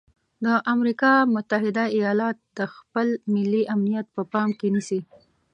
[0.45, 4.99] د امریکا متحده ایالات د خپل ملي امنیت په پام کې نیسي.